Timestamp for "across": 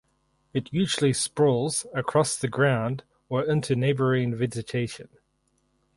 1.93-2.35